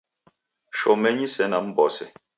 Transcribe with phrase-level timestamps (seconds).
[0.77, 2.05] Shomenyi sena mmbose